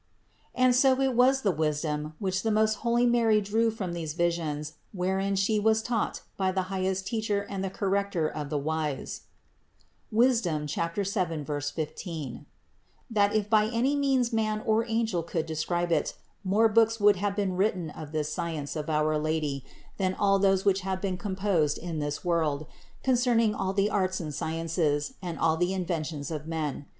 And 0.55 0.75
so 0.75 0.95
great 0.95 1.13
was 1.13 1.43
the 1.43 1.51
wisdom, 1.51 2.13
which 2.17 2.41
the 2.41 2.49
most 2.49 2.77
holy 2.77 3.05
Mary 3.05 3.39
drew 3.39 3.69
from 3.69 3.93
these 3.93 4.13
visions, 4.13 4.73
wherein 4.91 5.35
She 5.35 5.59
was 5.59 5.83
taught 5.83 6.21
by 6.37 6.51
the 6.51 6.63
highest 6.73 7.05
Teacher 7.05 7.45
and 7.47 7.63
the 7.63 7.69
Corrector 7.69 8.27
of 8.27 8.49
the 8.49 8.57
wise 8.57 9.27
(Wis. 10.11 10.41
7, 10.41 10.67
15), 11.45 12.45
that, 13.11 13.35
if 13.35 13.47
by 13.47 13.67
any 13.67 13.95
means 13.95 14.33
man 14.33 14.63
or 14.65 14.87
angel 14.87 15.21
could 15.21 15.45
describe 15.45 15.91
it, 15.91 16.15
more 16.43 16.67
books 16.67 16.99
would 16.99 17.17
have 17.17 17.35
to 17.35 17.45
be 17.45 17.51
written 17.51 17.91
of 17.91 18.11
this 18.11 18.33
science 18.33 18.75
of 18.75 18.89
our 18.89 19.19
Lady 19.19 19.63
than 19.97 20.15
all 20.15 20.39
those 20.39 20.65
which 20.65 20.79
have 20.81 20.99
been 20.99 21.15
composed 21.19 21.77
in 21.77 21.99
this 21.99 22.25
world 22.25 22.65
concerning 23.03 23.53
all 23.53 23.71
the 23.71 23.91
arts 23.91 24.19
and 24.19 24.33
sciences, 24.33 25.13
and 25.21 25.37
all 25.37 25.57
the 25.57 25.75
inventions 25.75 26.31
of 26.31 26.47
men. 26.47 26.87